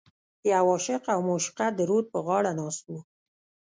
یو 0.53 0.65
عاشق 0.73 1.03
او 1.13 1.19
معشوقه 1.27 1.67
د 1.73 1.79
رود 1.89 2.05
په 2.13 2.19
غاړه 2.27 2.51
ناست 2.59 2.85
و. 2.87 2.93